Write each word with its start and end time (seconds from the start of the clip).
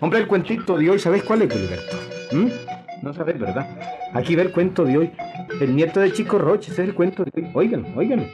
Hombre, 0.00 0.18
el 0.18 0.26
cuentito 0.26 0.76
de 0.76 0.90
hoy, 0.90 0.98
¿sabes 0.98 1.22
cuál 1.22 1.42
es, 1.42 1.52
Gilberto? 1.52 1.96
¿Mm? 2.32 2.48
No 3.00 3.14
sabes, 3.14 3.38
¿verdad? 3.38 3.66
Aquí 4.12 4.36
ve 4.36 4.42
el 4.42 4.52
cuento 4.52 4.84
de 4.84 4.98
hoy. 4.98 5.10
El 5.60 5.74
nieto 5.74 6.00
de 6.00 6.12
Chico 6.12 6.38
Roche, 6.38 6.72
ese 6.72 6.82
es 6.82 6.88
el 6.88 6.94
cuento 6.94 7.24
de 7.24 7.30
hoy. 7.34 7.50
Óiganlo, 7.54 7.88
óiganlo. 7.96 8.26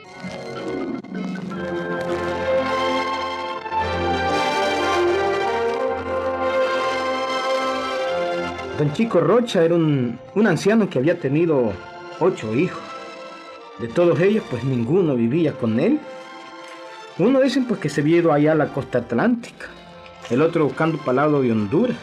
Don 8.77 8.93
Chico 8.93 9.21
Rocha 9.21 9.65
era 9.65 9.75
un, 9.75 10.19
un 10.35 10.47
anciano 10.47 10.91
que 10.91 10.99
había 10.99 11.21
tenido 11.21 11.73
ocho 12.21 12.55
hijos. 12.55 12.82
De 13.79 13.89
todos 13.89 14.21
ellos, 14.21 14.45
pues 14.49 14.63
ninguno 14.63 15.17
vivía 15.17 15.53
con 15.54 15.81
él. 15.81 15.99
Uno 17.18 17.40
dicen 17.40 17.64
pues 17.64 17.81
que 17.81 17.89
se 17.89 18.03
había 18.03 18.22
allá 18.32 18.53
a 18.53 18.54
la 18.54 18.68
costa 18.68 18.99
atlántica, 18.99 19.67
el 20.31 20.40
otro 20.43 20.64
buscando 20.64 20.98
palado 20.98 21.43
de 21.43 21.50
Honduras, 21.50 21.96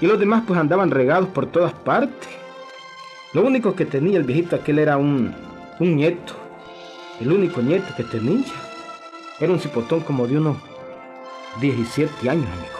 y 0.00 0.06
los 0.06 0.18
demás 0.18 0.44
pues 0.46 0.60
andaban 0.60 0.90
regados 0.90 1.28
por 1.28 1.46
todas 1.46 1.72
partes. 1.72 2.28
Lo 3.32 3.42
único 3.42 3.74
que 3.74 3.86
tenía 3.86 4.18
el 4.18 4.24
viejito 4.24 4.56
aquel 4.56 4.78
era 4.78 4.96
un, 4.96 5.34
un 5.80 5.96
nieto, 5.96 6.34
el 7.20 7.32
único 7.32 7.62
nieto 7.62 7.94
que 7.96 8.04
tenía. 8.04 8.44
Era 9.40 9.52
un 9.52 9.58
cipotón 9.58 10.00
como 10.00 10.26
de 10.26 10.36
unos 10.36 10.58
17 11.60 12.30
años, 12.30 12.46
amigo, 12.46 12.78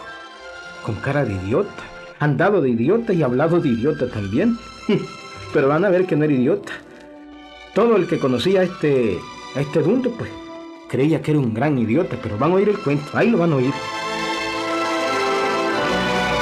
con 0.85 0.95
cara 0.97 1.25
de 1.25 1.33
idiota 1.33 1.95
andado 2.25 2.61
de 2.61 2.71
idiota 2.71 3.13
y 3.13 3.23
hablado 3.23 3.61
de 3.61 3.69
idiota 3.69 4.09
también. 4.09 4.59
Pero 5.55 5.69
van 5.69 5.85
a 5.85 5.89
ver 5.89 6.05
que 6.05 6.17
no 6.17 6.25
era 6.25 6.33
idiota. 6.35 6.73
Todo 7.75 7.97
el 7.97 8.07
que 8.07 8.19
conocía 8.19 8.61
a 8.61 8.65
este, 8.65 9.19
a 9.55 9.61
este 9.61 9.81
dundo, 9.81 10.11
pues, 10.11 10.31
creía 10.89 11.23
que 11.23 11.31
era 11.31 11.41
un 11.41 11.55
gran 11.55 11.79
idiota, 11.79 12.17
pero 12.23 12.37
van 12.37 12.51
a 12.53 12.55
oír 12.57 12.69
el 12.69 12.79
cuento, 12.79 13.07
ahí 13.15 13.31
lo 13.31 13.39
van 13.39 13.53
a 13.53 13.57
oír. 13.57 13.73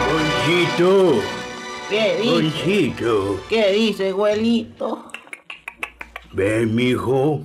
Ponchito, 0.09 1.21
¿Qué 1.89 2.17
dice? 2.21 2.33
Ponchito, 2.33 3.41
¿Qué 3.49 3.73
dice, 3.73 4.09
abuelito? 4.11 5.05
ven, 6.33 6.75
mijo. 6.75 7.43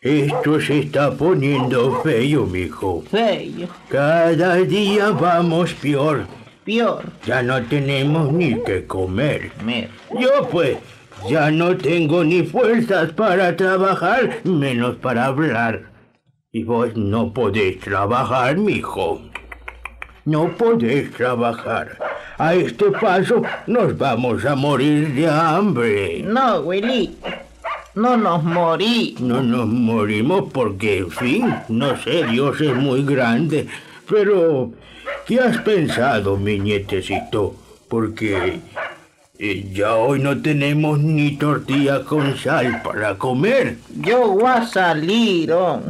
Esto 0.00 0.60
se 0.60 0.78
está 0.80 1.10
poniendo 1.12 2.00
feo, 2.02 2.46
mijo. 2.46 3.02
Feo, 3.10 3.68
Cada 3.88 4.54
día 4.56 5.10
vamos 5.10 5.74
peor. 5.74 6.26
Peor. 6.66 7.04
Ya 7.24 7.42
no 7.42 7.62
tenemos 7.62 8.32
ni 8.32 8.62
que 8.64 8.86
comer. 8.86 9.52
Yo 10.20 10.48
pues 10.50 10.76
ya 11.30 11.50
no 11.50 11.76
tengo 11.76 12.24
ni 12.24 12.42
fuerzas 12.42 13.12
para 13.12 13.56
trabajar, 13.56 14.40
menos 14.44 14.96
para 14.96 15.26
hablar. 15.26 15.90
Y 16.52 16.64
vos 16.64 16.94
no 16.96 17.32
podés 17.32 17.80
trabajar, 17.80 18.56
mijo. 18.58 19.22
No 20.24 20.48
podés 20.56 21.12
trabajar. 21.12 21.98
A 22.38 22.54
este 22.54 22.90
paso 22.90 23.42
nos 23.66 23.96
vamos 23.96 24.44
a 24.44 24.54
morir 24.56 25.14
de 25.14 25.28
hambre. 25.28 26.22
no, 26.26 26.40
abuelito. 26.40 27.28
No 27.94 28.14
nos 28.14 28.42
morí. 28.42 29.16
No 29.20 29.40
nos 29.40 29.66
morimos 29.66 30.52
porque, 30.52 30.98
en 30.98 31.10
fin, 31.10 31.54
no 31.70 31.96
sé, 31.96 32.26
Dios 32.26 32.60
es 32.60 32.74
muy 32.74 33.02
grande. 33.02 33.68
Pero, 34.06 34.72
¿qué 35.26 35.40
has 35.40 35.58
pensado, 35.58 36.36
mi 36.36 36.58
nietecito? 36.58 37.54
Porque 37.88 38.60
eh, 39.38 39.70
ya 39.72 39.96
hoy 39.96 40.20
no 40.20 40.40
tenemos 40.40 40.98
ni 40.98 41.36
tortilla 41.36 42.04
con 42.04 42.36
sal 42.36 42.80
para 42.82 43.18
comer. 43.18 43.78
Yo 44.00 44.28
voy 44.28 44.44
a 44.46 44.66
salir, 44.66 45.52
oh, 45.52 45.82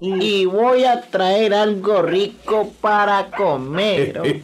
y 0.00 0.44
voy 0.46 0.84
a 0.84 1.00
traer 1.02 1.54
algo 1.54 2.02
rico 2.02 2.72
para 2.80 3.30
comer. 3.30 4.20
oh. 4.20 4.24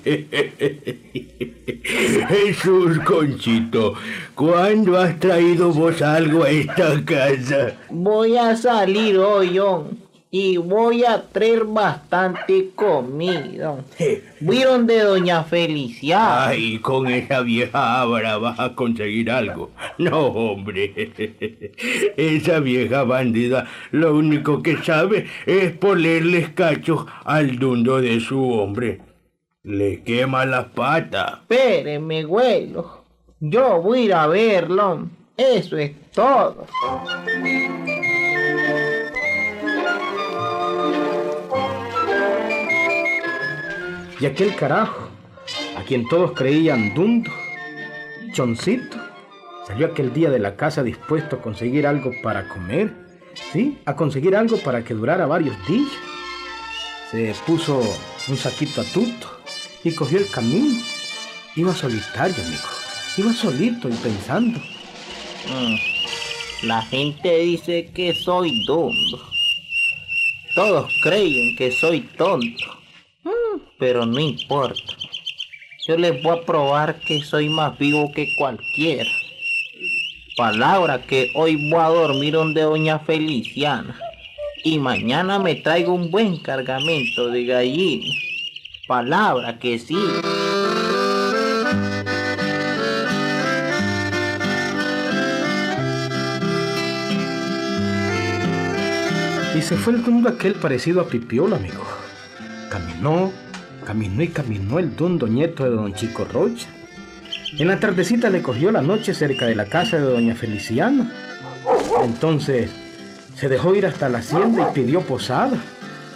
Jesús, 1.83 2.99
Conchito, 3.01 3.95
¿cuándo 4.35 4.99
has 4.99 5.19
traído 5.19 5.73
vos 5.73 6.03
algo 6.03 6.45
a 6.45 6.51
esta 6.51 7.03
casa? 7.05 7.73
Voy 7.89 8.37
a 8.37 8.57
salir 8.57 9.19
hoy, 9.19 9.59
oh, 9.59 9.87
y 10.31 10.59
voy 10.59 11.05
a 11.05 11.23
traer 11.23 11.65
bastante 11.65 12.71
comida. 12.75 13.85
Voy 14.41 14.63
donde 14.63 15.01
doña 15.01 15.43
Felicia. 15.45 16.47
Ay, 16.47 16.79
con 16.79 17.09
esa 17.09 17.41
vieja 17.41 18.01
Ábara 18.01 18.39
vas 18.39 18.59
a 18.61 18.75
conseguir 18.75 19.31
algo. 19.31 19.71
No, 19.99 20.27
hombre. 20.27 20.95
Esa 22.17 22.61
vieja 22.61 23.03
bandida 23.03 23.67
lo 23.91 24.15
único 24.15 24.63
que 24.63 24.77
sabe 24.79 25.27
es 25.47 25.73
ponerles 25.73 26.51
cachos 26.51 27.07
al 27.25 27.59
dundo 27.59 28.01
de 28.01 28.21
su 28.21 28.51
hombre. 28.51 29.01
Le 29.63 30.03
quema 30.03 30.47
las 30.47 30.67
patas. 30.67 31.41
Espéreme, 31.41 32.23
abuelo. 32.23 33.05
Yo 33.41 33.83
voy 33.83 34.01
a 34.01 34.05
ir 34.05 34.15
a 34.15 34.27
verlo. 34.27 35.09
Eso 35.37 35.77
es 35.77 35.93
todo. 36.13 36.67
Y 44.21 44.27
aquel 44.27 44.55
carajo, 44.55 45.09
a 45.77 45.83
quien 45.83 46.07
todos 46.09 46.33
creían 46.33 46.95
dundo, 46.95 47.31
choncito, 48.33 48.99
salió 49.67 49.87
aquel 49.87 50.13
día 50.13 50.31
de 50.31 50.39
la 50.39 50.57
casa 50.57 50.83
dispuesto 50.83 51.37
a 51.37 51.43
conseguir 51.43 51.87
algo 51.87 52.13
para 52.23 52.47
comer, 52.49 52.93
¿sí? 53.53 53.79
A 53.87 53.97
conseguir 53.97 54.37
algo 54.37 54.59
para 54.59 54.85
que 54.85 54.93
durara 54.95 55.27
varios 55.27 55.57
días. 55.67 55.91
Se 57.11 57.35
puso 57.47 57.81
un 58.29 58.37
saquito 58.37 58.83
a 58.83 58.85
tuto 58.85 59.41
y 59.85 59.95
cogió 59.95 60.19
el 60.19 60.31
camino. 60.31 60.79
Iba 61.57 61.75
solitario, 61.75 62.37
amigo. 62.45 62.69
Iba 63.17 63.33
solito 63.33 63.89
y 63.89 63.93
pensando. 63.95 64.59
Mm, 65.49 66.67
La 66.69 66.83
gente 66.83 67.39
dice 67.39 67.91
que 67.95 68.15
soy 68.15 68.65
dundo. 68.67 69.27
Todos 70.55 70.93
creen 71.03 71.57
que 71.57 71.73
soy 71.73 72.03
tonto. 72.19 72.80
Pero 73.81 74.07
no 74.07 74.21
importa. 74.21 74.95
Yo 75.89 75.97
les 75.97 76.23
voy 76.23 76.39
a 76.39 76.43
probar 76.43 77.01
que 77.01 77.21
soy 77.23 77.49
más 77.49 77.77
vivo 77.79 78.13
que 78.13 78.29
cualquiera. 78.37 79.11
Palabra 80.37 81.03
que 81.03 81.33
hoy 81.35 81.57
voy 81.71 81.81
a 81.81 81.89
dormir 81.89 82.35
donde 82.35 82.61
doña 82.61 82.99
Feliciana. 83.01 83.99
Y 84.63 84.79
mañana 84.79 85.39
me 85.39 85.55
traigo 85.55 85.95
un 85.95 86.11
buen 86.11 86.37
cargamento 86.37 87.29
de 87.29 87.47
gallina. 87.47 88.15
Palabra 88.87 89.59
que 89.59 89.79
sí. 89.79 89.97
Y 99.57 99.63
se 99.63 99.77
fue 99.77 99.95
el 99.95 100.05
dundo 100.05 100.29
aquel 100.29 100.55
parecido 100.55 101.01
a 101.01 101.09
Pipiolo, 101.09 101.57
amigo. 101.57 101.85
Caminó, 102.71 103.33
caminó 103.81 104.23
y 104.23 104.29
caminó 104.29 104.79
el 104.79 104.95
dundo 104.97 105.27
nieto 105.27 105.65
de 105.65 105.71
don 105.71 105.95
Chico 105.95 106.25
Rocha. 106.25 106.69
En 107.59 107.69
la 107.69 107.81
tardecita 107.81 108.31
le 108.31 108.43
cogió 108.43 108.71
la 108.71 108.83
noche 108.83 109.13
cerca 109.13 109.47
de 109.47 109.55
la 109.55 109.67
casa 109.67 109.97
de 109.97 110.05
doña 110.05 110.35
Feliciana. 110.35 111.13
Entonces 112.03 112.71
se 113.35 113.49
dejó 113.49 113.75
ir 113.75 113.87
hasta 113.87 114.09
la 114.09 114.19
hacienda 114.19 114.71
y 114.71 114.75
pidió 114.75 115.01
posada. 115.01 115.59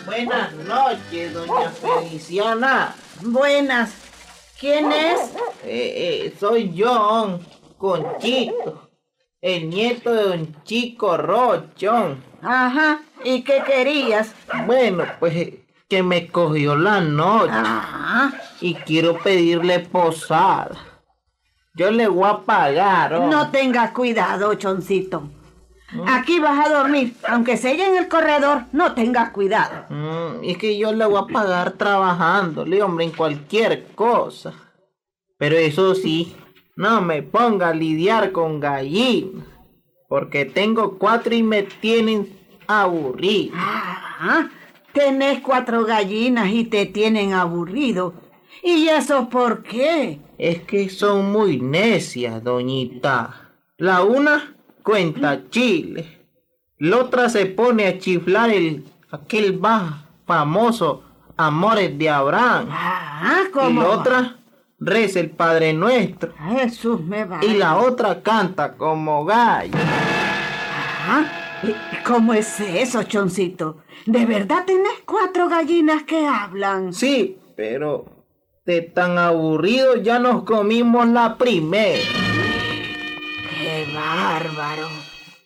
Buenas 0.07 0.53
noches, 0.55 1.33
doña 1.33 1.71
Feliciana. 1.71 2.95
Buenas. 3.23 3.95
¿Quién 4.61 4.93
es? 4.93 5.21
Eh, 5.65 6.27
eh, 6.27 6.35
soy 6.39 6.73
yo, 6.73 7.41
Conchito, 7.77 8.91
el 9.41 9.69
nieto 9.69 10.13
de 10.13 10.23
don 10.23 10.65
Chico 10.65 11.17
Rochón. 11.17 12.23
Ajá. 12.43 13.03
¿Y 13.25 13.43
qué 13.43 13.63
querías? 13.67 14.33
Bueno, 14.67 15.05
pues 15.19 15.35
eh, 15.35 15.64
que 15.89 16.03
me 16.03 16.29
cogió 16.29 16.77
la 16.77 17.01
noche 17.01 17.53
Ah, 17.55 18.33
y 18.61 18.75
quiero 18.75 19.19
pedirle 19.19 19.81
posada. 19.81 20.77
Yo 21.77 21.91
le 21.91 22.07
voy 22.09 22.29
a 22.29 22.39
pagar. 22.39 23.15
oh. 23.15 23.27
no 23.29 23.51
tengas 23.51 23.91
cuidado, 23.93 24.55
choncito. 24.55 25.29
Aquí 26.09 26.41
vas 26.41 26.67
a 26.67 26.73
dormir, 26.73 27.15
aunque 27.29 27.57
sea 27.57 27.73
en 27.73 27.97
el 27.97 28.09
corredor, 28.09 28.65
no 28.73 28.95
tengas 28.95 29.31
cuidado. 29.31 29.85
Mm, 29.91 30.43
es 30.43 30.59
que 30.59 30.77
yo 30.77 30.93
le 30.93 31.05
voy 31.07 31.21
a 31.23 31.33
pagar 31.33 31.73
trabajándole, 31.73 32.83
hombre, 32.83 33.05
en 33.05 33.13
cualquier 33.13 33.87
cosa. 33.95 34.53
Pero 35.39 35.57
eso 35.57 35.95
sí, 35.95 36.35
no 36.75 37.01
me 37.01 37.23
ponga 37.23 37.69
a 37.69 37.75
lidiar 37.75 38.33
con 38.33 38.59
gallinas, 38.59 39.45
porque 40.09 40.45
tengo 40.45 40.99
cuatro 40.99 41.33
y 41.35 41.43
me 41.45 41.63
tienen 41.63 42.29
aburrido. 42.67 43.55
Ah, 43.57 44.49
tenés 44.95 45.41
cuatro 45.41 45.85
gallinas 45.85 46.49
y 46.51 46.65
te 46.65 46.87
tienen 46.87 47.35
aburrido. 47.35 48.15
¿Y 48.63 48.89
eso 48.89 49.29
por 49.29 49.63
qué? 49.63 50.21
Es 50.39 50.63
que 50.63 50.89
son 50.89 51.31
muy 51.31 51.61
necias, 51.61 52.43
doñita. 52.43 53.51
La 53.77 54.03
una 54.03 54.55
cuenta 54.83 55.43
chile. 55.51 56.23
La 56.79 56.99
otra 56.99 57.29
se 57.29 57.45
pone 57.47 57.87
a 57.87 57.99
chiflar 57.99 58.51
el 58.51 58.85
aquel 59.11 59.59
baja 59.59 60.07
famoso 60.27 61.03
Amores 61.37 61.99
de 61.99 62.09
Abraham. 62.09 62.69
Ah, 62.71 63.43
Y 63.49 63.51
¿cómo? 63.51 63.83
la 63.83 63.89
otra 63.89 64.37
reza 64.79 65.19
el 65.19 65.31
Padre 65.31 65.73
Nuestro. 65.73 66.33
Jesús 66.51 67.01
me 67.01 67.25
va. 67.25 67.45
Y 67.45 67.55
la 67.55 67.77
otra 67.79 68.23
canta 68.23 68.75
como 68.77 69.25
gallo. 69.25 69.73
Ah, 71.07 71.25
¿y 71.27 71.44
¿Cómo 72.05 72.35
es 72.35 72.61
eso, 72.61 73.03
choncito? 73.05 73.83
¿De 74.07 74.27
verdad 74.27 74.65
tenés 74.67 75.01
cuatro 75.07 75.49
gallinas 75.49 76.03
que 76.03 76.27
hablan? 76.27 76.93
Sí, 76.93 77.39
pero 77.57 78.05
de 78.65 78.83
tan 78.83 79.19
aburrido 79.19 79.97
ya 79.97 80.19
nos 80.19 80.45
comimos 80.45 81.07
la 81.09 81.37
primera. 81.37 82.03
¡Qué 83.51 83.87
bárbaro! 83.95 84.89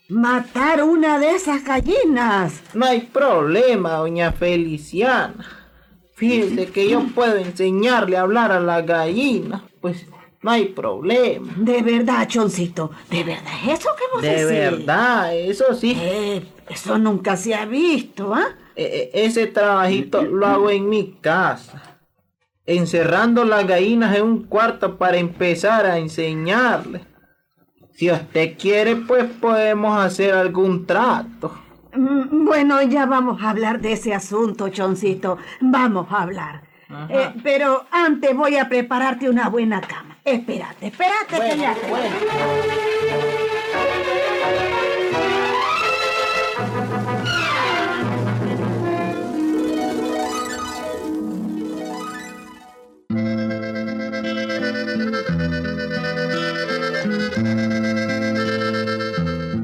Matar 0.09 0.83
una 0.85 1.19
de 1.19 1.33
esas 1.33 1.65
gallinas. 1.65 2.63
No 2.75 2.87
hay 2.87 3.01
problema, 3.01 3.95
doña 3.95 4.33
Feliciana. 4.33 5.47
Fíjese 6.15 6.67
que 6.67 6.89
yo 6.89 7.03
puedo 7.15 7.37
enseñarle 7.37 8.17
a 8.17 8.23
hablar 8.23 8.51
a 8.51 8.59
la 8.59 8.83
gallina. 8.83 9.65
Pues 9.81 10.07
no 10.43 10.51
hay 10.51 10.67
problema. 10.67 11.53
De 11.57 11.83
verdad, 11.83 12.29
choncito. 12.29 12.91
¿De 13.11 13.25
verdad 13.25 13.53
es 13.65 13.81
eso 13.81 13.91
que 13.97 14.05
vos 14.13 14.23
De 14.23 14.29
decís? 14.45 14.47
verdad, 14.49 15.35
eso 15.37 15.75
sí. 15.75 15.97
Eh, 16.01 16.47
eso 16.69 16.99
nunca 16.99 17.37
se 17.37 17.55
ha 17.55 17.65
visto, 17.67 18.35
¿ah? 18.35 18.49
E- 18.77 19.11
e- 19.13 19.25
ese 19.27 19.47
trabajito 19.49 20.23
lo 20.23 20.47
hago 20.47 20.71
en 20.71 20.89
mi 20.89 21.13
casa. 21.21 21.83
Encerrando 22.67 23.45
las 23.45 23.67
gallinas 23.67 24.15
en 24.17 24.23
un 24.25 24.45
cuarto 24.45 24.97
para 24.99 25.17
empezar 25.17 25.87
a 25.87 25.99
enseñarle. 25.99 27.01
Si 27.95 28.11
usted 28.11 28.57
quiere, 28.59 28.95
pues 28.95 29.25
podemos 29.41 29.99
hacer 29.99 30.35
algún 30.35 30.87
trato. 30.87 31.53
Mm, 31.95 32.45
Bueno, 32.45 32.81
ya 32.83 33.07
vamos 33.07 33.43
a 33.43 33.51
hablar 33.51 33.81
de 33.81 33.93
ese 33.93 34.15
asunto, 34.15 34.69
choncito. 34.69 35.39
Vamos 35.61 36.07
a 36.11 36.23
hablar. 36.23 36.63
Eh, 36.91 37.35
pero 37.43 37.87
antes 37.91 38.35
voy 38.35 38.57
a 38.57 38.69
prepararte 38.69 39.29
una 39.29 39.49
buena 39.49 39.81
cama. 39.81 40.17
Espérate, 40.25 40.87
espérate 40.87 41.39
que 41.39 41.59
ya 41.59 41.77
bueno. 41.89 42.17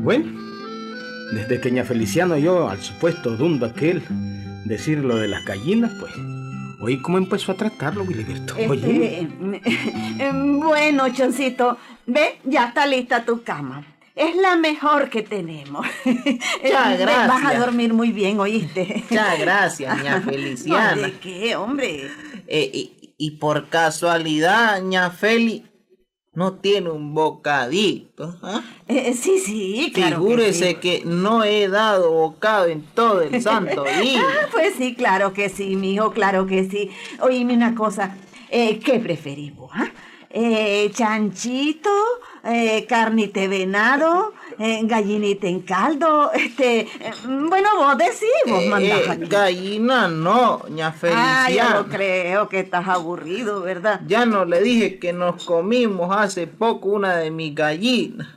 Bueno, 0.03 0.31
desde 1.33 1.61
que 1.63 1.73
ña 1.73 1.85
Feliciano 1.85 2.35
oyó 2.35 2.69
al 2.69 2.83
supuesto 2.83 3.37
dundo 3.39 3.65
aquel 3.65 4.03
decir 4.67 4.99
lo 4.99 5.17
de 5.17 5.29
las 5.29 5.43
gallinas, 5.47 5.93
pues 5.99 6.13
oí 6.85 7.01
cómo 7.01 7.19
empezó 7.19 7.53
a 7.53 7.55
tratarlo, 7.57 8.05
Wiliberto. 8.05 8.55
Oye, 8.69 9.21
Este, 9.21 9.61
em, 10.27 10.61
bueno, 10.61 11.09
choncito, 11.13 11.77
ve, 12.07 12.39
ya 12.45 12.67
está 12.67 12.87
lista 12.87 13.25
tu 13.25 13.43
cama. 13.43 13.85
Es 14.15 14.37
la 14.37 14.55
mejor 14.57 15.11
que 15.11 15.23
tenemos. 15.23 15.85
Muchas 16.05 16.29
Ve, 16.63 16.73
Vas 16.73 16.97
a 16.97 17.39
gracias. 17.41 17.59
dormir 17.59 17.93
muy 17.93 18.13
bien, 18.13 18.39
¿oíste? 18.39 19.03
Muchas 19.11 19.39
gracias, 19.41 19.99
ña 20.05 20.21
Feliciana. 20.21 20.95
¿De 20.95 21.13
qué, 21.19 21.57
hombre? 21.57 22.11
Eh, 22.47 22.71
y, 22.73 23.15
y 23.19 23.31
por 23.33 23.69
casualidad, 23.69 24.81
ña 24.83 25.11
Feli 25.11 25.65
no 26.35 26.55
tiene 26.55 26.91
un 26.91 27.15
bocadito. 27.15 28.37
¿ah? 28.43 28.63
Eh, 28.89 29.15
sí, 29.15 29.39
sí, 29.39 29.93
claro. 29.95 30.17
que 30.17 30.23
Figúrese 30.23 30.69
sí. 30.71 30.75
que 30.77 31.03
no 31.05 31.45
he 31.45 31.69
dado 31.69 32.11
bocado 32.13 32.67
en 32.67 32.83
todo 32.83 33.23
el 33.23 33.41
santo 33.43 33.85
día. 33.85 34.23
Ah, 34.23 34.49
pues 34.53 34.75
sí, 34.77 34.95
claro 34.95 35.33
que 35.33 35.49
sí, 35.49 35.77
mijo, 35.77 36.13
claro 36.13 36.47
que 36.47 36.69
sí. 36.69 36.91
Oíme 37.21 37.55
una 37.55 37.75
cosa, 37.75 38.17
eh, 38.51 38.79
¿qué 38.79 38.99
preferimos? 38.99 39.71
ah? 39.75 39.91
Eh, 40.37 40.91
chanchito, 40.93 41.91
eh, 42.45 42.87
carnita 42.87 43.47
venado, 43.49 44.33
eh, 44.59 44.81
gallinita 44.85 45.47
en 45.47 45.61
caldo, 45.63 46.31
este, 46.35 46.81
eh, 46.81 46.89
bueno, 47.27 47.69
vos 47.77 47.97
decís, 47.99 48.29
vos 48.47 48.63
Eh, 48.63 48.69
mandás 48.69 49.01
eh, 49.01 49.11
aquí. 49.11 49.25
gallina 49.27 50.09
no, 50.09 50.61
ña 50.69 50.89
Ah, 50.89 50.93
Feliciana. 50.93 51.49
yo 51.75 51.83
lo 51.83 51.89
creo 51.89 52.49
que 52.49 52.61
estás 52.61 52.87
aburrido, 52.89 53.61
¿verdad? 53.63 54.01
Ya 54.07 54.27
no 54.27 54.45
le 54.45 54.61
dije 54.61 54.99
que 54.99 55.13
nos 55.13 55.45
comimos 55.45 56.15
hace 56.17 56.47
poco 56.47 56.91
una 56.91 57.17
de 57.17 57.31
mis 57.31 57.55
gallinas. 57.55 58.29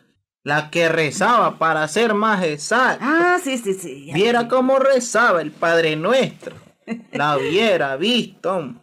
La 0.44 0.70
que 0.70 0.88
rezaba 0.88 1.58
para 1.58 1.86
ser 1.90 2.14
más 2.14 2.42
exacto. 2.44 3.04
Ah, 3.06 3.38
sí, 3.44 3.58
sí, 3.58 3.74
sí. 3.74 4.10
Viera 4.14 4.48
cómo 4.48 4.80
rezaba 4.80 5.42
el 5.42 5.52
Padre 5.52 5.98
Nuestro. 5.98 6.56
La 7.12 7.38
hubiera 7.38 7.98
visto. 7.98 8.74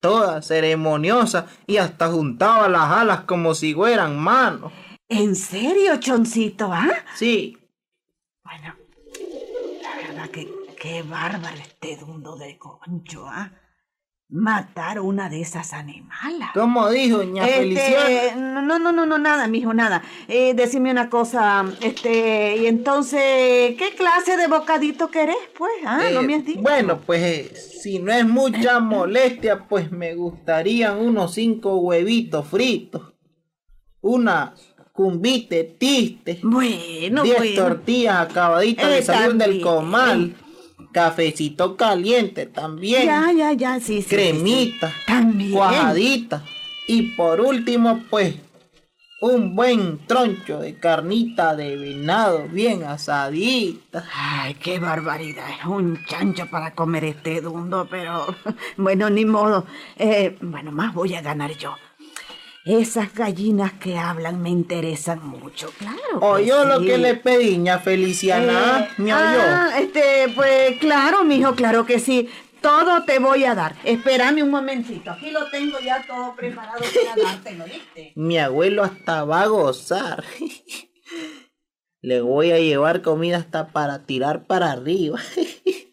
Toda 0.00 0.42
ceremoniosa 0.42 1.46
y 1.66 1.78
hasta 1.78 2.08
juntaba 2.08 2.68
las 2.68 2.90
alas 2.90 3.22
como 3.22 3.54
si 3.54 3.74
fueran 3.74 4.18
manos. 4.18 4.72
¿En 5.08 5.34
serio, 5.34 5.96
choncito, 5.98 6.70
ah? 6.72 6.88
Sí, 7.14 7.56
Bueno, 8.44 8.74
la 9.82 10.08
verdad 10.08 10.30
que 10.30 10.48
qué 10.80 11.02
bárbaro 11.02 11.56
este 11.56 11.96
dundo 11.96 12.36
de 12.36 12.56
concho, 12.58 13.26
¿ah? 13.26 13.50
Matar 14.30 15.00
una 15.00 15.30
de 15.30 15.40
esas 15.40 15.72
animalas. 15.72 16.50
como 16.52 16.90
dijo 16.90 17.22
ña 17.22 17.46
Feliciana. 17.46 18.10
Este, 18.10 18.36
no, 18.36 18.60
no, 18.78 18.92
no, 18.92 19.06
no, 19.06 19.16
nada, 19.18 19.46
mijo, 19.48 19.72
nada. 19.72 20.02
Eh, 20.28 20.52
decime 20.52 20.90
una 20.90 21.08
cosa, 21.08 21.64
este, 21.80 22.58
y 22.58 22.66
entonces, 22.66 23.74
¿qué 23.78 23.94
clase 23.96 24.36
de 24.36 24.46
bocadito 24.46 25.10
querés, 25.10 25.36
pues? 25.56 25.72
Ah, 25.86 26.02
no 26.12 26.20
Eh, 26.20 26.26
me 26.26 26.34
has 26.34 26.44
dicho. 26.44 26.60
Bueno, 26.60 27.00
pues 27.06 27.22
eh, 27.22 27.56
si 27.56 28.00
no 28.00 28.12
es 28.12 28.26
mucha 28.28 28.80
molestia, 28.80 29.66
pues 29.66 29.90
me 29.92 30.14
gustarían 30.14 30.98
unos 30.98 31.32
cinco 31.32 31.76
huevitos 31.78 32.46
fritos, 32.48 33.14
una 34.02 34.54
cumbite 34.92 35.64
tiste, 35.64 36.40
Bueno, 36.42 37.22
diez 37.22 37.38
bueno. 37.38 37.62
tortillas 37.62 38.18
acabaditas 38.28 38.90
de 38.90 38.98
Eh, 38.98 39.02
salir 39.02 39.36
del 39.36 39.62
comal, 39.62 40.34
cafecito 40.98 41.76
caliente 41.76 42.46
también, 42.46 43.06
Ya, 43.06 43.32
ya, 43.32 43.52
ya, 43.52 43.78
sí, 43.80 43.86
sí, 43.86 44.02
sí, 44.02 44.02
sí. 44.02 44.08
cremita, 44.08 44.92
También. 45.06 45.52
cuajadita 45.52 46.42
y 46.88 47.02
por 47.16 47.40
último, 47.40 48.02
pues 48.10 48.34
un 49.20 49.54
buen 49.56 49.98
troncho 50.06 50.60
de 50.60 50.78
carnita 50.78 51.54
de 51.56 51.76
venado 51.76 52.48
bien 52.48 52.82
asadita. 52.84 54.04
Ay, 54.14 54.54
qué 54.54 54.78
barbaridad. 54.78 55.44
Es 55.58 55.66
un 55.66 56.04
chancho 56.06 56.46
para 56.46 56.72
comer 56.74 57.04
este 57.04 57.40
dundo, 57.40 57.86
pero 57.90 58.26
bueno, 58.76 59.10
ni 59.10 59.24
modo. 59.24 59.66
Eh, 59.98 60.36
bueno, 60.40 60.70
más 60.72 60.94
voy 60.94 61.14
a 61.14 61.20
ganar 61.20 61.50
yo. 61.56 61.74
Esas 62.68 63.14
gallinas 63.14 63.72
que 63.74 63.96
hablan 63.96 64.42
me 64.42 64.50
interesan 64.50 65.26
mucho, 65.26 65.70
claro. 65.78 66.18
Oyó 66.20 66.66
lo 66.66 66.80
sí. 66.80 66.86
que 66.86 66.98
le 66.98 67.14
pedí, 67.14 67.56
ña 67.56 67.78
Feliciana, 67.78 68.80
Eh, 68.90 68.94
¿me 68.98 69.14
oyó? 69.14 69.22
ah, 69.40 69.70
este, 69.80 70.28
pues 70.34 70.78
claro, 70.78 71.24
mijo, 71.24 71.54
claro 71.54 71.86
que 71.86 71.98
sí. 71.98 72.28
Todo 72.60 73.04
te 73.04 73.20
voy 73.20 73.44
a 73.44 73.54
dar. 73.54 73.74
Espérame 73.84 74.42
un 74.42 74.50
momentito. 74.50 75.10
Aquí 75.12 75.30
lo 75.30 75.48
tengo 75.48 75.78
ya 75.80 76.04
todo 76.06 76.34
preparado 76.36 76.80
para 76.80 77.30
dártelo, 77.32 77.64
¿viste? 77.64 78.12
Mi 78.16 78.36
abuelo 78.38 78.82
hasta 78.84 79.24
va 79.24 79.42
a 79.42 79.46
gozar. 79.46 80.22
Le 82.02 82.20
voy 82.20 82.50
a 82.52 82.58
llevar 82.58 83.00
comida 83.00 83.38
hasta 83.38 83.68
para 83.68 84.04
tirar 84.04 84.44
para 84.46 84.72
arriba. 84.72 85.18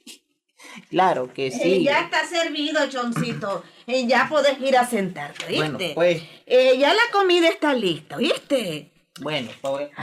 claro 0.89 1.31
que 1.33 1.47
Eh, 1.47 1.51
sí. 1.51 1.83
ya 1.83 2.01
está 2.01 2.25
servido, 2.25 2.87
choncito. 2.89 3.63
Eh, 3.87 4.05
ya 4.07 4.27
puedes 4.29 4.59
ir 4.61 4.77
a 4.77 4.85
sentarte, 4.85 5.45
¿viste? 5.47 5.69
Bueno, 5.69 5.79
pues, 5.95 6.21
Eh, 6.45 6.77
ya 6.77 6.93
la 6.93 7.01
comida 7.11 7.47
está 7.49 7.73
lista, 7.73 8.17
¿viste? 8.17 8.91
bueno, 9.21 9.49
pues 9.61 9.89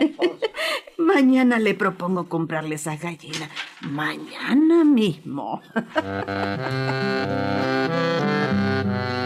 Alfonso. 0.00 0.38
Mañana 0.98 1.58
le 1.58 1.74
propongo 1.74 2.28
comprarle 2.28 2.76
esas 2.76 3.00
gallinas. 3.00 3.50
Mañana 3.82 4.84
mismo. 4.84 5.60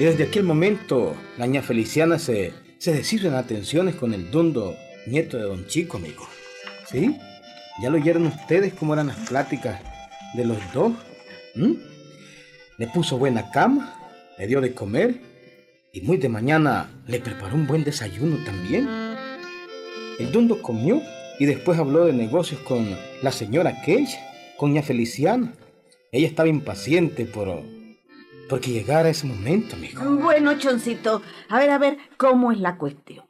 Desde 0.00 0.24
aquel 0.24 0.44
momento, 0.44 1.14
la 1.36 1.46
ña 1.46 1.60
Feliciana 1.60 2.18
se, 2.18 2.54
se 2.78 2.94
deshizo 2.94 3.28
en 3.28 3.34
atenciones 3.34 3.96
con 3.96 4.14
el 4.14 4.30
dundo 4.30 4.74
nieto 5.06 5.36
de 5.36 5.42
don 5.42 5.66
Chico, 5.66 5.98
amigo. 5.98 6.26
¿Sí? 6.90 7.18
¿Ya 7.82 7.90
lo 7.90 7.98
oyeron 7.98 8.26
ustedes 8.26 8.72
cómo 8.72 8.94
eran 8.94 9.08
las 9.08 9.28
pláticas 9.28 9.78
de 10.32 10.46
los 10.46 10.56
dos? 10.72 10.94
¿Mm? 11.54 11.72
Le 12.78 12.86
puso 12.86 13.18
buena 13.18 13.50
cama, 13.50 13.94
le 14.38 14.46
dio 14.46 14.62
de 14.62 14.72
comer 14.72 15.20
y 15.92 16.00
muy 16.00 16.16
de 16.16 16.30
mañana 16.30 16.88
le 17.06 17.20
preparó 17.20 17.54
un 17.54 17.66
buen 17.66 17.84
desayuno 17.84 18.42
también. 18.42 18.88
El 20.18 20.32
dundo 20.32 20.62
comió 20.62 21.02
y 21.38 21.44
después 21.44 21.78
habló 21.78 22.06
de 22.06 22.14
negocios 22.14 22.62
con 22.62 22.96
la 23.22 23.32
señora 23.32 23.76
aquella, 23.82 24.18
con 24.56 24.72
ña 24.72 24.82
Feliciana. 24.82 25.52
Ella 26.10 26.26
estaba 26.26 26.48
impaciente 26.48 27.26
por, 27.26 27.62
porque 28.50 28.72
llegara 28.72 29.08
ese 29.08 29.26
momento, 29.26 29.76
amigo. 29.76 30.02
Bueno, 30.04 30.58
Choncito, 30.58 31.22
a 31.48 31.58
ver, 31.58 31.70
a 31.70 31.78
ver, 31.78 31.98
¿cómo 32.16 32.50
es 32.50 32.58
la 32.58 32.76
cuestión? 32.76 33.24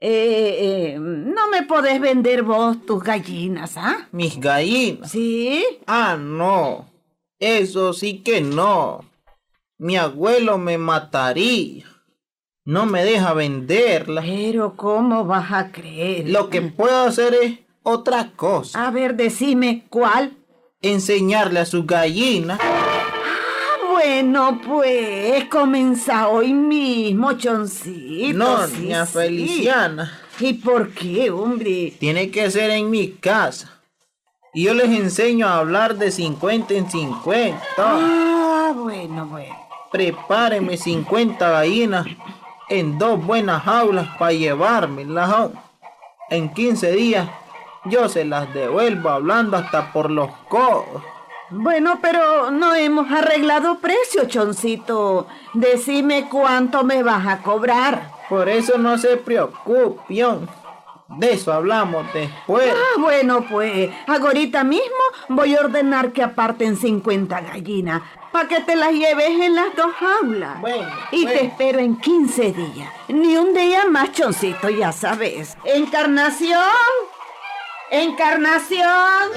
Eh, 0.00 0.94
eh, 0.94 0.98
no 0.98 1.48
me 1.48 1.62
podés 1.62 2.00
vender 2.00 2.42
vos 2.42 2.84
tus 2.84 3.02
gallinas, 3.02 3.76
¿ah? 3.76 4.08
Mis 4.12 4.40
gallinas. 4.40 5.10
¿Sí? 5.10 5.64
Ah, 5.86 6.16
no. 6.18 6.86
Eso 7.38 7.92
sí 7.92 8.22
que 8.22 8.40
no. 8.40 9.04
Mi 9.78 9.96
abuelo 9.96 10.58
me 10.58 10.78
mataría. 10.78 11.84
No 12.64 12.86
me 12.86 13.04
deja 13.04 13.32
venderla. 13.34 14.22
Pero, 14.22 14.74
¿cómo 14.74 15.24
vas 15.24 15.52
a 15.52 15.70
creer? 15.70 16.28
Lo 16.28 16.48
que 16.50 16.62
puedo 16.62 17.06
hacer 17.06 17.34
es 17.34 17.58
otra 17.82 18.32
cosa. 18.34 18.86
A 18.86 18.90
ver, 18.90 19.16
decime, 19.16 19.84
¿cuál? 19.88 20.36
Enseñarle 20.82 21.60
a 21.60 21.66
sus 21.66 21.86
gallinas. 21.86 22.58
Bueno, 23.96 24.60
pues, 24.62 25.46
comienza 25.46 26.28
hoy 26.28 26.52
mismo, 26.52 27.32
Choncito. 27.32 28.36
No, 28.36 28.66
sí, 28.66 28.82
niña 28.82 29.06
sí. 29.06 29.12
Feliciana. 29.14 30.20
¿Y 30.38 30.52
por 30.52 30.90
qué, 30.90 31.30
hombre? 31.30 31.94
Tiene 31.98 32.30
que 32.30 32.50
ser 32.50 32.72
en 32.72 32.90
mi 32.90 33.12
casa. 33.12 33.80
Y 34.52 34.64
yo 34.64 34.74
les 34.74 34.90
enseño 34.90 35.48
a 35.48 35.56
hablar 35.56 35.96
de 35.96 36.10
50 36.10 36.74
en 36.74 36.90
50. 36.90 37.58
Ah, 37.78 38.72
bueno, 38.76 39.28
bueno. 39.28 39.56
Prepárenme 39.90 40.76
50 40.76 41.48
gallinas 41.48 42.06
en 42.68 42.98
dos 42.98 43.24
buenas 43.24 43.62
jaulas 43.62 44.08
para 44.18 44.32
llevármelas. 44.32 45.52
En 46.28 46.52
15 46.52 46.92
días 46.92 47.30
yo 47.86 48.10
se 48.10 48.26
las 48.26 48.52
devuelvo 48.52 49.08
hablando 49.08 49.56
hasta 49.56 49.90
por 49.90 50.10
los 50.10 50.30
codos. 50.50 51.15
Bueno, 51.50 51.98
pero 52.02 52.50
no 52.50 52.74
hemos 52.74 53.10
arreglado 53.10 53.78
precio, 53.78 54.26
Choncito. 54.26 55.26
Decime 55.54 56.28
cuánto 56.28 56.82
me 56.84 57.02
vas 57.02 57.26
a 57.26 57.42
cobrar. 57.42 58.10
Por 58.28 58.48
eso 58.48 58.78
no 58.78 58.98
se 58.98 59.16
preocupen. 59.16 60.48
De 61.08 61.34
eso 61.34 61.52
hablamos 61.52 62.12
después. 62.12 62.68
Ah, 62.74 62.98
bueno, 62.98 63.46
pues, 63.48 63.90
ahorita 64.08 64.64
mismo 64.64 64.84
voy 65.28 65.54
a 65.54 65.60
ordenar 65.60 66.12
que 66.12 66.22
aparten 66.22 66.76
50 66.76 67.42
gallinas 67.42 68.02
para 68.32 68.48
que 68.48 68.60
te 68.60 68.74
las 68.74 68.90
lleves 68.92 69.40
en 69.40 69.54
las 69.54 69.74
dos 69.76 69.92
jaulas. 69.94 70.60
Bueno, 70.60 70.88
y 71.12 71.22
bueno. 71.22 71.38
te 71.38 71.46
espero 71.46 71.78
en 71.78 71.96
15 71.96 72.52
días. 72.52 72.90
Ni 73.08 73.36
un 73.36 73.54
día 73.54 73.84
más, 73.88 74.12
Choncito, 74.12 74.68
ya 74.68 74.90
sabes. 74.90 75.56
Encarnación. 75.64 76.60
Encarnación. 77.90 79.30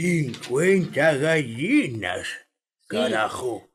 ¡Cincuenta 0.00 1.14
gallinas! 1.14 2.26
Carajo. 2.88 3.68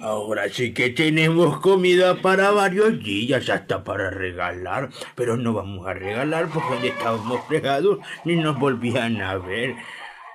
Ahora 0.00 0.48
sí 0.48 0.74
que 0.74 0.90
tenemos 0.90 1.60
comida 1.60 2.20
para 2.20 2.50
varios 2.50 2.98
días, 2.98 3.48
hasta 3.48 3.84
para 3.84 4.10
regalar. 4.10 4.88
Pero 5.14 5.36
no 5.36 5.52
vamos 5.52 5.86
a 5.86 5.94
regalar 5.94 6.48
porque 6.48 6.88
estábamos 6.88 7.46
fregados 7.46 8.00
ni 8.24 8.34
nos 8.34 8.58
volvían 8.58 9.22
a 9.22 9.38
ver. 9.38 9.76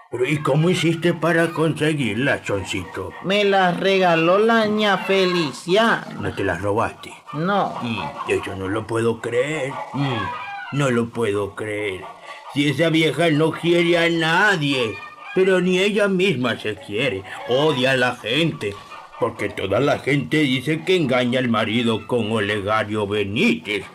Pero 0.09 0.25
¿y 0.25 0.37
cómo 0.37 0.69
hiciste 0.69 1.13
para 1.13 1.49
conseguirla, 1.49 2.41
Choncito? 2.41 3.11
Me 3.25 3.43
las 3.43 3.77
regaló 3.77 4.39
la 4.39 4.65
ña 4.67 4.97
Feliciana. 4.99 6.07
¿No 6.21 6.33
te 6.33 6.45
las 6.45 6.61
robaste? 6.61 7.11
No. 7.33 7.77
Mm, 7.81 8.31
eso 8.31 8.55
no 8.55 8.69
lo 8.69 8.87
puedo 8.87 9.19
creer. 9.19 9.73
Mm, 9.91 10.77
no 10.77 10.89
lo 10.89 11.09
puedo 11.09 11.53
creer. 11.53 12.05
Si 12.53 12.69
esa 12.69 12.89
vieja 12.89 13.29
no 13.29 13.51
quiere 13.51 13.97
a 13.97 14.09
nadie, 14.09 14.95
pero 15.35 15.61
ni 15.61 15.79
ella 15.79 16.07
misma 16.07 16.59
se 16.59 16.75
quiere, 16.75 17.23
odia 17.49 17.91
a 17.91 17.97
la 17.97 18.15
gente, 18.15 18.75
porque 19.19 19.49
toda 19.49 19.79
la 19.79 19.99
gente 19.99 20.37
dice 20.37 20.83
que 20.83 20.95
engaña 20.95 21.39
al 21.39 21.49
marido 21.49 22.07
con 22.07 22.31
Olegario 22.31 23.07
Benítez 23.07 23.85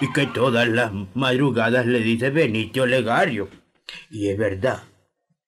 y 0.00 0.12
que 0.12 0.26
todas 0.26 0.68
las 0.68 0.92
madrugadas 1.14 1.86
le 1.86 2.00
dice 2.00 2.30
Benítez 2.30 2.82
Olegario. 2.82 3.48
Y 4.10 4.28
es 4.28 4.36
verdad, 4.36 4.82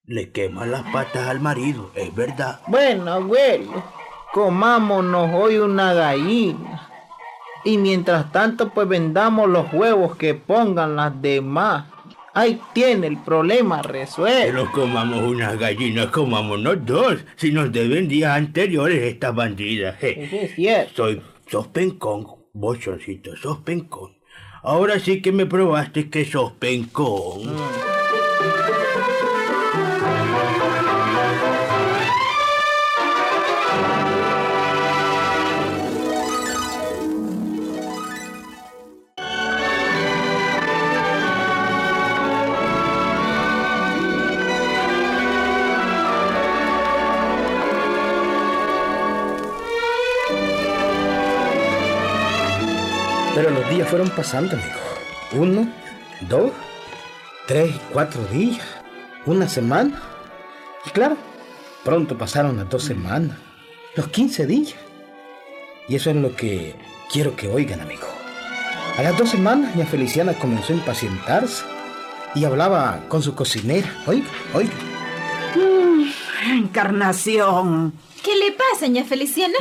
le 0.05 0.31
quema 0.31 0.65
las 0.65 0.83
patas 0.91 1.27
al 1.27 1.39
marido, 1.39 1.91
es 1.93 2.13
verdad. 2.15 2.61
Bueno, 2.67 3.11
abuelo, 3.11 3.83
comámonos 4.33 5.29
hoy 5.33 5.57
una 5.57 5.93
gallina. 5.93 6.89
Y 7.63 7.77
mientras 7.77 8.31
tanto, 8.31 8.69
pues 8.69 8.87
vendamos 8.87 9.49
los 9.49 9.71
huevos 9.73 10.15
que 10.15 10.33
pongan 10.33 10.95
las 10.95 11.21
demás. 11.21 11.85
Ahí 12.33 12.59
tiene 12.73 13.07
el 13.07 13.17
problema 13.17 13.81
Que 13.81 13.87
resuelto. 13.89 14.53
nos 14.53 14.69
comamos 14.69 15.21
unas 15.23 15.57
gallinas, 15.57 16.07
comámonos 16.07 16.85
dos. 16.85 17.17
Si 17.35 17.51
nos 17.51 17.71
deben 17.71 18.07
días 18.07 18.35
anteriores 18.37 19.01
estas 19.01 19.33
bandidas. 19.35 19.97
je. 19.99 20.23
Eso 20.23 20.35
es 20.35 20.55
cierto. 20.55 20.91
Soy, 20.95 21.21
sos 21.47 21.67
pencón, 21.67 22.27
vos, 22.53 22.79
Choncito, 22.79 23.35
sos 23.35 23.57
pencón. 23.59 24.11
Ahora 24.61 24.99
sí 24.99 25.21
que 25.21 25.31
me 25.31 25.45
probaste 25.45 26.09
que 26.09 26.25
sos 26.25 26.51
pencón. 26.53 27.41
Pero 27.43 28.78
fueron 53.85 54.09
pasando, 54.09 54.53
amigo. 54.53 54.79
Uno, 55.33 55.71
dos, 56.21 56.51
tres, 57.47 57.75
cuatro 57.91 58.23
días, 58.25 58.65
una 59.25 59.47
semana. 59.47 60.01
Y 60.85 60.89
claro, 60.89 61.17
pronto 61.83 62.17
pasaron 62.17 62.57
las 62.57 62.69
dos 62.69 62.83
semanas, 62.83 63.37
los 63.95 64.07
15 64.07 64.45
días. 64.45 64.75
Y 65.87 65.95
eso 65.95 66.09
es 66.09 66.15
lo 66.15 66.35
que 66.35 66.75
quiero 67.11 67.35
que 67.35 67.47
oigan, 67.47 67.81
amigo. 67.81 68.07
A 68.97 69.01
las 69.01 69.17
dos 69.17 69.29
semanas, 69.29 69.73
Feliciana 69.89 70.33
comenzó 70.33 70.73
a 70.73 70.77
impacientarse 70.77 71.63
y 72.35 72.45
hablaba 72.45 73.05
con 73.07 73.23
su 73.23 73.33
cocinera. 73.33 73.87
Oiga, 74.05 74.27
oiga. 74.53 74.73
Encarnación. 76.45 77.93
¿Qué 78.23 78.35
le 78.35 78.51
pasa, 78.51 78.85
doña 78.85 79.03
Feliciana? 79.03 79.55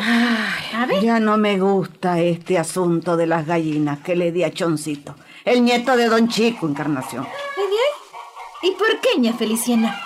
A 0.74 0.86
ver. 0.86 1.02
Ya 1.02 1.20
no 1.20 1.36
me 1.36 1.58
gusta 1.58 2.20
este 2.20 2.58
asunto 2.58 3.16
de 3.16 3.26
las 3.26 3.46
gallinas 3.46 4.00
que 4.00 4.16
le 4.16 4.32
di 4.32 4.42
a 4.44 4.52
Choncito, 4.52 5.14
el 5.44 5.64
nieto 5.64 5.96
de 5.96 6.08
Don 6.08 6.28
Chico, 6.28 6.66
Encarnación. 6.66 7.26
¿Y 8.62 8.72
por 8.72 9.00
qué, 9.00 9.10
doña 9.14 9.32
Feliciana? 9.34 10.00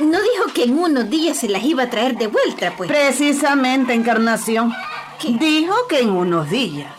No 0.00 0.18
dijo 0.20 0.52
que 0.54 0.64
en 0.64 0.78
unos 0.78 1.08
días 1.10 1.38
se 1.38 1.48
las 1.48 1.62
iba 1.64 1.84
a 1.84 1.90
traer 1.90 2.16
de 2.16 2.26
vuelta, 2.26 2.72
pues. 2.76 2.90
Precisamente, 2.90 3.94
Encarnación. 3.94 4.72
¿Qué? 5.18 5.28
Dijo 5.32 5.74
que 5.88 6.00
en 6.00 6.10
unos 6.10 6.48
días, 6.50 6.92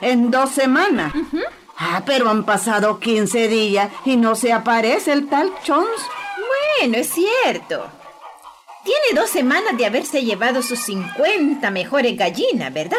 en 0.00 0.30
dos 0.30 0.50
semanas. 0.50 1.12
Ah, 1.76 2.02
pero 2.06 2.30
han 2.30 2.44
pasado 2.44 2.98
15 3.00 3.48
días 3.48 3.90
y 4.04 4.16
no 4.16 4.34
se 4.34 4.52
aparece 4.52 5.12
el 5.12 5.28
tal 5.28 5.50
Chons. 5.64 5.88
Bueno, 6.80 6.98
es 6.98 7.10
cierto. 7.10 7.86
Tiene 8.84 9.20
dos 9.20 9.30
semanas 9.30 9.76
de 9.76 9.86
haberse 9.86 10.22
llevado 10.24 10.62
sus 10.62 10.80
50 10.80 11.70
mejores 11.70 12.16
gallinas, 12.16 12.72
¿verdad? 12.72 12.98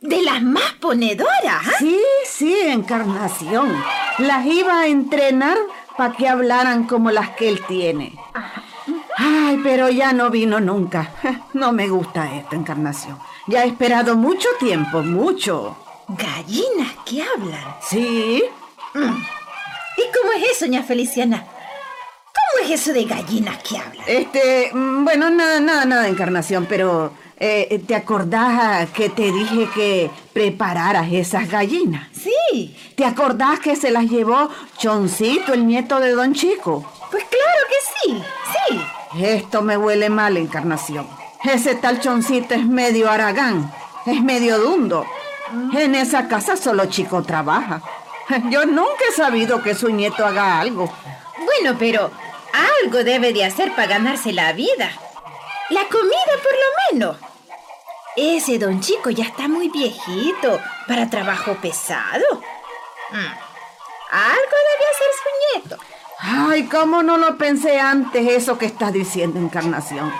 De 0.00 0.22
las 0.22 0.42
más 0.42 0.72
ponedoras, 0.80 1.30
¿ah? 1.46 1.72
Sí, 1.78 2.00
sí, 2.26 2.56
Encarnación. 2.66 3.72
Las 4.18 4.46
iba 4.46 4.80
a 4.80 4.86
entrenar 4.86 5.56
para 5.96 6.14
que 6.14 6.28
hablaran 6.28 6.84
como 6.84 7.10
las 7.10 7.30
que 7.30 7.48
él 7.48 7.60
tiene. 7.66 8.14
Ay, 9.16 9.60
pero 9.62 9.88
ya 9.90 10.12
no 10.12 10.30
vino 10.30 10.60
nunca. 10.60 11.12
No 11.52 11.72
me 11.72 11.88
gusta 11.88 12.32
esta 12.36 12.56
Encarnación. 12.56 13.18
Ya 13.46 13.64
he 13.64 13.68
esperado 13.68 14.16
mucho 14.16 14.48
tiempo, 14.58 15.02
mucho. 15.02 15.76
Gallinas 16.08 16.92
que 17.04 17.22
hablan. 17.22 17.76
Sí, 17.82 18.42
¿Y 18.94 20.02
cómo 20.18 20.32
es 20.36 20.50
eso, 20.52 20.64
doña 20.66 20.82
Feliciana? 20.82 21.44
¿Cómo 22.60 22.74
es 22.74 22.80
eso 22.80 22.92
de 22.92 23.04
gallinas 23.04 23.58
que 23.62 23.78
hablan? 23.78 24.04
este, 24.06 24.70
mm, 24.74 25.04
bueno, 25.04 25.30
nada, 25.30 25.60
nada, 25.60 25.84
nada, 25.86 26.08
Encarnación, 26.08 26.66
pero 26.68 27.12
eh, 27.38 27.82
¿te 27.86 27.94
acordás 27.94 28.48
ah, 28.50 28.86
que 28.94 29.08
te 29.08 29.32
dije 29.32 29.68
que 29.74 30.10
prepararas 30.32 31.10
esas 31.10 31.48
gallinas? 31.48 32.08
Sí, 32.12 32.76
¿Te 32.96 33.04
acordás 33.06 33.60
que 33.60 33.76
se 33.76 33.90
las 33.90 34.04
llevó 34.04 34.50
Choncito, 34.76 35.54
el 35.54 35.66
nieto 35.66 36.00
de 36.00 36.10
Don 36.12 36.34
Chico? 36.34 36.84
pues 37.10 37.24
claro 37.24 37.60
que 37.68 38.10
sí, 38.12 38.22
sí. 38.68 39.24
Esto 39.24 39.62
me 39.62 39.78
huele 39.78 40.10
mal, 40.10 40.36
Encarnación. 40.36 41.06
Ese 41.42 41.74
tal 41.76 42.00
choncito 42.00 42.54
es 42.54 42.66
medio 42.66 43.10
aragán, 43.10 43.72
es 44.04 44.22
medio 44.22 44.58
dundo. 44.58 45.06
En 45.72 45.94
esa 45.94 46.28
casa 46.28 46.56
solo 46.56 46.84
chico 46.86 47.22
trabaja. 47.22 47.80
Yo 48.50 48.66
nunca 48.66 49.04
he 49.10 49.16
sabido 49.16 49.62
que 49.62 49.74
su 49.74 49.88
nieto 49.88 50.26
haga 50.26 50.60
algo. 50.60 50.92
Bueno, 51.38 51.76
pero 51.78 52.10
algo 52.52 53.04
debe 53.04 53.32
de 53.32 53.44
hacer 53.44 53.74
para 53.74 53.88
ganarse 53.88 54.32
la 54.32 54.52
vida. 54.52 54.90
La 55.70 55.84
comida, 55.88 56.34
por 56.42 56.52
lo 56.52 56.98
menos. 56.98 57.16
Ese 58.16 58.58
don 58.58 58.80
chico 58.80 59.10
ya 59.10 59.24
está 59.24 59.48
muy 59.48 59.68
viejito 59.68 60.60
para 60.88 61.08
trabajo 61.08 61.56
pesado. 61.62 62.42
Mm. 63.10 63.50
Algo 64.10 64.56
debe 64.70 64.90
hacer 64.90 65.10
su 65.22 65.60
nieto. 65.60 65.82
Ay, 66.18 66.64
cómo 66.64 67.02
no 67.02 67.16
lo 67.16 67.38
pensé 67.38 67.80
antes 67.80 68.26
eso 68.28 68.58
que 68.58 68.66
estás 68.66 68.92
diciendo, 68.92 69.38
Encarnación. 69.38 70.12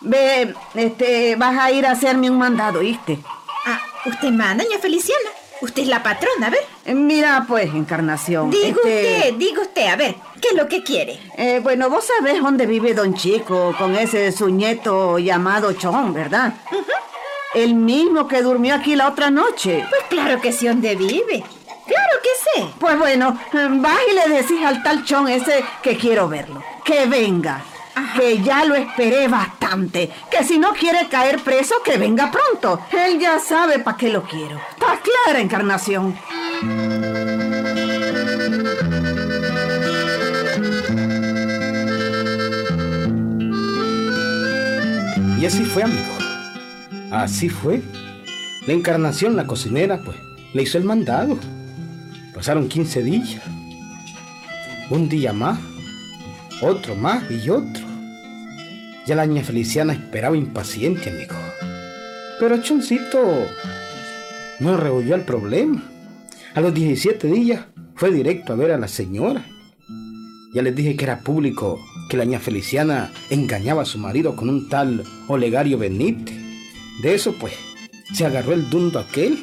Ve, 0.00 0.54
este, 0.74 1.36
vas 1.36 1.58
a 1.58 1.70
ir 1.72 1.86
a 1.86 1.92
hacerme 1.92 2.30
un 2.30 2.38
mandado, 2.38 2.80
¿viste? 2.80 3.18
Ah, 3.66 3.80
usted 4.06 4.30
manda, 4.30 4.64
doña 4.64 4.78
Feliciana. 4.78 5.30
Usted 5.62 5.82
es 5.82 5.88
la 5.88 6.02
patrona, 6.02 6.46
a 6.46 6.50
ver. 6.50 6.64
Eh, 6.84 6.94
Mira, 6.94 7.44
pues, 7.46 7.74
Encarnación. 7.74 8.50
Diga 8.50 8.68
este, 8.68 8.78
usted, 8.78 9.34
diga 9.34 9.62
usted, 9.62 9.86
a 9.88 9.96
ver, 9.96 10.16
¿qué 10.40 10.48
es 10.48 10.54
lo 10.54 10.68
que 10.68 10.82
quiere? 10.82 11.18
eh, 11.36 11.60
bueno, 11.62 11.88
vos 11.90 12.04
sabés 12.04 12.42
dónde 12.42 12.66
vive 12.66 12.94
Don 12.94 13.14
Chico 13.14 13.74
con 13.78 13.94
ese 13.96 14.32
su 14.32 14.48
nieto 14.48 15.18
llamado 15.18 15.72
Chon, 15.72 16.12
¿verdad? 16.12 16.54
El 17.54 17.74
mismo 17.74 18.28
que 18.28 18.42
durmió 18.42 18.74
aquí 18.76 18.94
la 18.94 19.08
otra 19.08 19.30
noche. 19.30 19.84
Pues 19.88 20.02
claro 20.08 20.40
que 20.40 20.52
sí, 20.52 20.66
¿dónde 20.68 20.94
vive? 20.94 21.42
Claro 21.86 22.20
que 22.22 22.60
sé. 22.60 22.66
Pues 22.78 22.96
bueno, 22.98 23.36
vas 23.52 23.98
y 24.10 24.14
le 24.14 24.36
decís 24.36 24.64
al 24.64 24.82
tal 24.84 25.04
Chon 25.04 25.28
ese 25.28 25.64
que 25.82 25.96
quiero 25.96 26.28
verlo. 26.28 26.62
Que 26.84 27.06
venga. 27.06 27.62
Que 28.14 28.40
ya 28.40 28.64
lo 28.64 28.76
esperé 28.76 29.26
bastante. 29.28 30.10
Que 30.30 30.44
si 30.44 30.58
no 30.58 30.72
quiere 30.72 31.08
caer 31.08 31.40
preso, 31.40 31.74
que 31.84 31.96
venga 31.98 32.30
pronto. 32.30 32.80
Él 32.92 33.18
ya 33.18 33.38
sabe 33.40 33.80
para 33.80 33.96
qué 33.96 34.08
lo 34.10 34.22
quiero. 34.22 34.58
Está 34.70 35.00
clara, 35.00 35.40
Encarnación. 35.40 36.16
Y 45.40 45.46
así 45.46 45.64
fue, 45.64 45.82
amigo. 45.84 46.18
Así 47.10 47.48
fue. 47.48 47.80
La 48.66 48.74
encarnación, 48.74 49.36
la 49.36 49.46
cocinera, 49.46 50.02
pues, 50.04 50.18
le 50.52 50.62
hizo 50.62 50.76
el 50.76 50.84
mandado. 50.84 51.38
Pasaron 52.34 52.68
15 52.68 53.02
días. 53.02 53.40
Un 54.90 55.08
día 55.08 55.32
más, 55.32 55.58
otro 56.60 56.94
más 56.94 57.24
y 57.30 57.48
otro. 57.48 57.86
Ya 59.06 59.16
la 59.16 59.24
niña 59.24 59.42
Feliciana 59.42 59.94
esperaba 59.94 60.36
impaciente, 60.36 61.08
amigo. 61.08 61.36
Pero 62.38 62.60
Choncito 62.60 63.46
no 64.58 64.76
rehuyó 64.76 65.14
el 65.14 65.22
problema. 65.22 65.82
A 66.54 66.60
los 66.60 66.74
17 66.74 67.28
días 67.28 67.64
fue 67.94 68.10
directo 68.10 68.52
a 68.52 68.56
ver 68.56 68.72
a 68.72 68.78
la 68.78 68.88
señora. 68.88 69.46
Ya 70.52 70.60
les 70.60 70.76
dije 70.76 70.96
que 70.96 71.04
era 71.04 71.20
público 71.20 71.80
que 72.10 72.16
la 72.16 72.24
niña 72.24 72.40
Feliciana 72.40 73.12
engañaba 73.30 73.82
a 73.82 73.86
su 73.86 73.96
marido 73.96 74.34
con 74.34 74.50
un 74.50 74.68
tal 74.68 75.04
Olegario 75.28 75.78
Benítez. 75.78 76.36
De 77.00 77.14
eso, 77.14 77.32
pues, 77.38 77.54
se 78.12 78.26
agarró 78.26 78.52
el 78.52 78.68
dundo 78.68 78.98
aquel. 78.98 79.40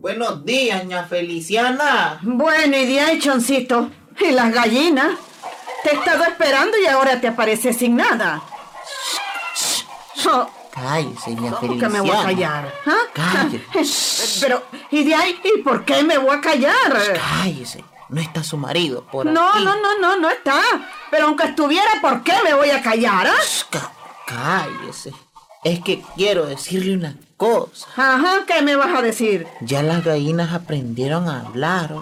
Buenos 0.00 0.44
días, 0.44 0.84
ña 0.84 1.04
Feliciana. 1.04 2.18
Bueno, 2.22 2.76
y 2.76 2.86
de 2.86 3.00
ahí, 3.00 3.20
Choncito. 3.20 3.88
¿Y 4.20 4.32
las 4.32 4.52
gallinas? 4.52 5.16
Te 5.84 5.90
he 5.90 5.94
estado 5.94 6.24
esperando 6.24 6.76
y 6.76 6.86
ahora 6.86 7.20
te 7.20 7.28
apareces 7.28 7.76
sin 7.76 7.96
nada. 7.96 8.42
Oh, 10.28 10.48
Cállese, 10.72 11.30
ña 11.34 11.50
¿Cómo 11.52 11.78
que 11.78 11.88
me 11.88 12.00
voy 12.00 12.10
a 12.10 12.22
callar? 12.22 12.74
¿Ah? 12.86 12.98
Cállese. 13.12 14.38
Pero, 14.40 14.62
¿y 14.90 15.04
de 15.04 15.14
ahí? 15.14 15.40
¿Y 15.42 15.62
por 15.62 15.84
qué 15.84 16.02
me 16.02 16.16
voy 16.18 16.36
a 16.36 16.40
callar? 16.40 16.74
Cállese. 17.14 17.84
No 18.08 18.20
está 18.20 18.42
su 18.42 18.56
marido 18.56 19.04
por 19.10 19.26
No, 19.26 19.50
aquí. 19.50 19.64
no, 19.64 19.76
no, 19.80 19.98
no, 20.00 20.16
no 20.18 20.28
está. 20.30 20.60
Pero 21.10 21.26
aunque 21.26 21.44
estuviera, 21.44 21.88
¿por 22.00 22.22
qué 22.22 22.32
me 22.44 22.54
voy 22.54 22.70
a 22.70 22.82
callar? 22.82 23.28
Cá- 23.70 23.92
Cállese. 24.26 25.12
Es 25.62 25.80
que 25.80 26.02
quiero 26.16 26.46
decirle 26.46 26.94
una 26.96 27.14
cosa. 27.36 27.86
Ajá, 27.96 28.44
¿qué 28.46 28.62
me 28.62 28.76
vas 28.76 28.96
a 28.96 29.02
decir? 29.02 29.46
Ya 29.60 29.82
las 29.82 30.02
gallinas 30.04 30.52
aprendieron 30.52 31.28
a 31.28 31.40
hablar, 31.42 31.92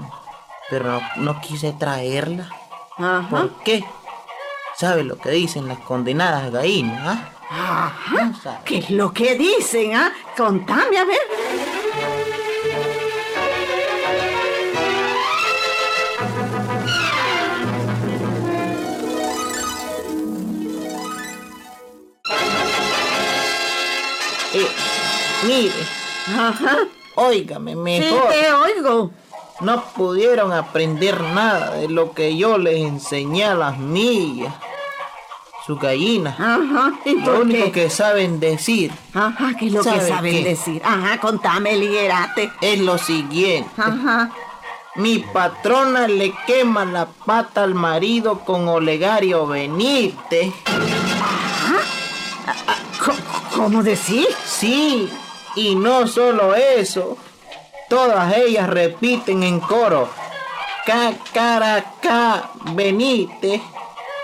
pero 0.70 0.84
no, 0.84 1.00
no 1.16 1.40
quise 1.40 1.72
traerlas. 1.72 2.48
Ajá. 2.96 3.26
¿Por 3.28 3.62
qué? 3.64 3.84
¿Sabe 4.76 5.02
lo 5.04 5.18
que 5.18 5.30
dicen 5.30 5.66
las 5.68 5.78
condenadas 5.80 6.50
gallinas? 6.52 7.00
ah? 7.04 7.28
Ajá. 7.50 8.60
¿Qué 8.64 8.78
es 8.78 8.90
lo 8.90 9.12
que 9.12 9.34
dicen, 9.36 9.94
ah? 9.94 10.12
Contame, 10.36 10.98
a 10.98 11.04
ver. 11.04 11.18
Eh, 24.54 24.66
mire, 25.46 25.72
Ajá. 26.38 26.78
óigame 27.16 27.72
Sí, 27.72 27.78
mejor. 27.78 28.28
te 28.28 28.52
oigo. 28.52 29.10
No 29.60 29.82
pudieron 29.96 30.52
aprender 30.52 31.20
nada 31.20 31.74
de 31.74 31.88
lo 31.88 32.12
que 32.12 32.36
yo 32.36 32.58
les 32.58 32.76
enseñé 32.78 33.44
a 33.44 33.54
las 33.54 33.78
mías. 33.78 34.54
Sus 35.68 35.78
gallinas. 35.78 36.34
Ajá. 36.40 36.94
¿Y 37.04 37.14
Lo 37.20 37.40
único 37.42 37.66
qué? 37.66 37.72
que 37.72 37.90
saben 37.90 38.40
decir 38.40 38.90
Ajá, 39.14 39.52
¿qué 39.58 39.66
es 39.66 39.72
lo 39.74 39.82
que 39.84 39.90
¿Sabe 39.90 40.08
saben 40.08 40.32
qué? 40.32 40.44
decir? 40.44 40.82
Ajá, 40.84 41.20
contame, 41.20 41.76
liguerate. 41.76 42.50
es 42.62 42.80
lo 42.80 42.98
siguiente. 42.98 43.70
Ajá. 43.76 44.30
Mi 44.96 45.18
patrona 45.20 46.08
le 46.08 46.32
quema 46.46 46.84
la 46.86 47.06
pata 47.06 47.62
al 47.62 47.74
marido 47.74 48.40
con 48.40 48.66
Olegario 48.66 49.46
Benítez. 49.46 50.52
Co- 53.04 53.12
¿Cómo 53.54 53.82
decís? 53.82 54.26
Sí, 54.44 55.08
y 55.54 55.74
no 55.76 56.06
solo 56.08 56.54
eso. 56.54 57.16
Todas 57.88 58.34
ellas 58.36 58.68
repiten 58.68 59.42
en 59.42 59.60
coro. 59.60 60.08
Cacaracá 60.86 62.50
Benítez. 62.74 63.60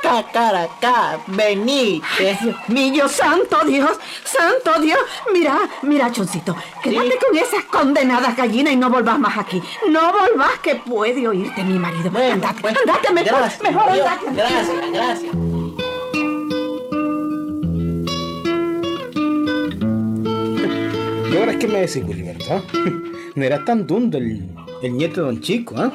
Cacaracá. 0.04 1.18
Dios 1.26 2.38
mío, 2.68 3.08
santo 3.08 3.64
Dios, 3.64 3.98
santo 4.22 4.78
Dios. 4.82 4.98
Mira, 5.32 5.58
mira, 5.80 6.12
Choncito, 6.12 6.54
quédate 6.82 7.18
con 7.18 7.38
esas 7.38 7.64
condenadas 7.64 8.36
gallinas 8.36 8.74
y 8.74 8.76
no 8.76 8.90
volvás 8.90 9.18
más 9.18 9.38
aquí. 9.38 9.62
No 9.88 10.12
volvás 10.12 10.58
que 10.62 10.76
puede 10.76 11.26
oírte 11.26 11.64
mi 11.64 11.78
marido. 11.78 12.10
Bueno, 12.10 12.34
andate, 12.34 12.60
pues, 12.60 12.76
andate 12.76 13.12
mejor, 13.14 13.38
gracias, 13.38 13.62
mejor 13.62 13.92
Dios, 13.94 14.06
andate. 14.06 14.34
Gracias, 14.34 14.92
gracias. 14.92 15.34
¿Y 21.32 21.36
ahora 21.38 21.58
qué 21.58 21.66
me 21.66 21.80
decís, 21.80 21.94
Gilberto? 22.06 22.62
No 23.34 23.42
era 23.42 23.64
tan 23.64 23.86
dundo 23.86 24.18
el, 24.18 24.50
el 24.82 24.96
nieto 24.98 25.22
de 25.22 25.26
Don 25.28 25.40
Chico, 25.40 25.74
¿ah? 25.78 25.90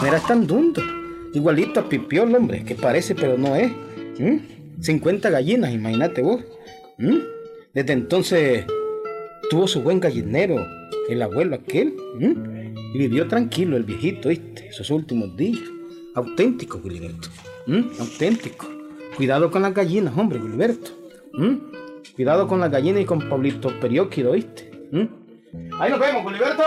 No 0.00 0.06
era 0.06 0.20
tan 0.20 0.46
dundo. 0.46 0.99
Igualito 1.32 1.80
a 1.80 1.88
Pipiol, 1.88 2.34
hombre, 2.34 2.64
que 2.64 2.74
parece 2.74 3.14
pero 3.14 3.38
no 3.38 3.54
es. 3.56 3.70
¿Mm? 4.18 4.38
50 4.80 5.30
gallinas, 5.30 5.72
imagínate 5.72 6.22
vos. 6.22 6.42
Desde 7.72 7.92
entonces 7.92 8.64
tuvo 9.48 9.68
su 9.68 9.82
buen 9.82 10.00
gallinero, 10.00 10.66
el 11.08 11.22
abuelo 11.22 11.56
aquel. 11.56 11.94
Y 12.92 12.98
vivió 12.98 13.28
tranquilo 13.28 13.76
el 13.76 13.84
viejito, 13.84 14.30
¿viste? 14.30 14.68
Esos 14.68 14.90
últimos 14.90 15.36
días. 15.36 15.62
Auténtico, 16.14 16.80
Gilberto. 16.82 17.28
Auténtico. 18.00 18.66
Cuidado 19.16 19.50
con 19.50 19.62
las 19.62 19.72
gallinas, 19.74 20.16
hombre, 20.16 20.40
Gilberto. 20.40 20.90
Cuidado 22.16 22.48
con 22.48 22.58
las 22.60 22.70
gallinas 22.70 23.02
y 23.02 23.04
con 23.04 23.28
Pablito 23.28 23.78
Perióquido, 23.80 24.32
¿viste? 24.32 24.70
Ahí 25.78 25.90
nos 25.90 26.00
vemos, 26.00 26.32
Gilberto. 26.32 26.64